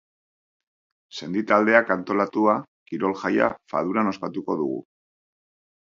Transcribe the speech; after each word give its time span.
Sendi 1.19 1.43
taldeak 1.51 1.93
antolatua, 1.97 2.57
kirol-jaia 2.91 3.53
Faduran 3.75 4.15
ospatuko 4.15 4.61
dugu. 4.65 4.85